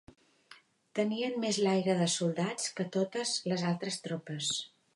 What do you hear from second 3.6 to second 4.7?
altres tropes